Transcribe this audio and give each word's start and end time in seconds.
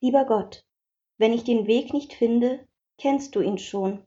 Lieber 0.00 0.24
Gott, 0.26 0.64
wenn 1.16 1.32
ich 1.32 1.42
den 1.42 1.66
Weg 1.66 1.92
nicht 1.92 2.12
finde, 2.12 2.66
kennst 2.98 3.34
du 3.34 3.40
ihn 3.40 3.58
schon. 3.58 4.06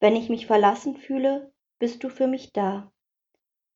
Wenn 0.00 0.16
ich 0.16 0.28
mich 0.28 0.46
verlassen 0.46 0.96
fühle, 0.96 1.52
bist 1.78 2.02
du 2.02 2.08
für 2.08 2.26
mich 2.26 2.52
da. 2.52 2.92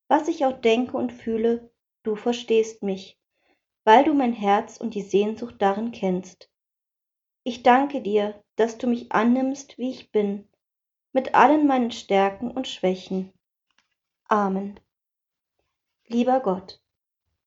Was 0.09 0.27
ich 0.27 0.45
auch 0.45 0.59
denke 0.59 0.97
und 0.97 1.13
fühle, 1.13 1.71
du 2.03 2.17
verstehst 2.17 2.83
mich, 2.83 3.17
weil 3.85 4.03
du 4.03 4.13
mein 4.13 4.33
Herz 4.33 4.75
und 4.77 4.93
die 4.93 5.03
Sehnsucht 5.03 5.55
darin 5.59 5.91
kennst. 5.91 6.49
Ich 7.43 7.63
danke 7.63 8.01
dir, 8.01 8.43
dass 8.57 8.77
du 8.77 8.87
mich 8.87 9.11
annimmst, 9.13 9.77
wie 9.77 9.89
ich 9.89 10.11
bin, 10.11 10.49
mit 11.13 11.33
allen 11.33 11.65
meinen 11.65 11.91
Stärken 11.91 12.51
und 12.51 12.67
Schwächen. 12.67 13.31
Amen. 14.25 14.79
Lieber 16.07 16.41
Gott, 16.41 16.81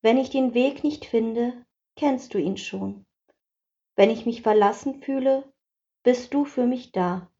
wenn 0.01 0.16
ich 0.16 0.30
den 0.30 0.55
Weg 0.55 0.85
nicht 0.85 1.05
finde, 1.05 1.65
kennst 1.96 2.32
du 2.32 2.38
ihn 2.38 2.57
schon. 2.57 3.05
Wenn 3.97 4.11
ich 4.11 4.27
mich 4.27 4.43
verlassen 4.43 5.03
fühle, 5.03 5.53
bist 6.02 6.35
du 6.35 6.45
für 6.45 6.66
mich 6.66 6.93
da. 6.93 7.30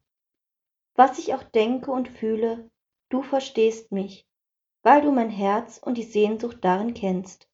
Was 0.95 1.19
ich 1.19 1.33
auch 1.33 1.43
denke 1.43 1.91
und 1.91 2.07
fühle, 2.07 2.69
du 3.09 3.21
verstehst 3.21 3.91
mich, 3.91 4.25
weil 4.81 5.01
du 5.01 5.11
mein 5.11 5.29
Herz 5.29 5.77
und 5.77 5.97
die 5.97 6.03
Sehnsucht 6.03 6.59
darin 6.61 6.93
kennst. 6.93 7.49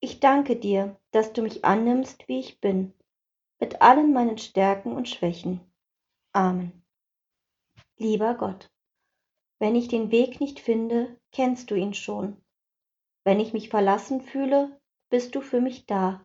Ich 0.00 0.20
danke 0.20 0.56
dir, 0.56 1.00
dass 1.10 1.32
du 1.32 1.42
mich 1.42 1.64
annimmst, 1.64 2.28
wie 2.28 2.38
ich 2.38 2.60
bin, 2.60 2.92
mit 3.58 3.82
allen 3.82 4.12
meinen 4.12 4.38
Stärken 4.38 4.92
und 4.92 5.08
Schwächen. 5.08 5.60
Amen. 6.32 6.84
Lieber 7.96 8.34
Gott, 8.34 8.70
wenn 9.58 9.74
ich 9.74 9.88
den 9.88 10.10
Weg 10.10 10.40
nicht 10.40 10.60
finde, 10.60 11.18
kennst 11.32 11.70
du 11.70 11.74
ihn 11.74 11.94
schon. 11.94 12.36
Wenn 13.24 13.40
ich 13.40 13.54
mich 13.54 13.70
verlassen 13.70 14.20
fühle, 14.20 14.78
bist 15.08 15.34
du 15.34 15.40
für 15.40 15.60
mich 15.60 15.86
da. 15.86 16.24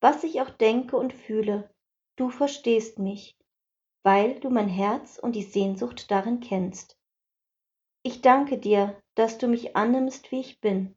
Was 0.00 0.22
ich 0.24 0.40
auch 0.40 0.50
denke 0.50 0.96
und 0.96 1.12
fühle, 1.12 1.70
du 2.16 2.30
verstehst 2.30 2.98
mich, 2.98 3.36
weil 4.02 4.38
du 4.40 4.50
mein 4.50 4.68
Herz 4.68 5.18
und 5.18 5.34
die 5.34 5.42
Sehnsucht 5.42 6.10
darin 6.10 6.40
kennst. 6.40 6.96
Ich 8.02 8.20
danke 8.20 8.58
dir, 8.58 9.00
dass 9.14 9.38
du 9.38 9.48
mich 9.48 9.76
annimmst, 9.76 10.30
wie 10.30 10.40
ich 10.40 10.60
bin, 10.60 10.94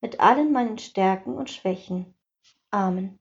mit 0.00 0.20
allen 0.20 0.52
meinen 0.52 0.78
Stärken 0.78 1.34
und 1.34 1.50
Schwächen. 1.50 2.14
Amen. 2.70 3.18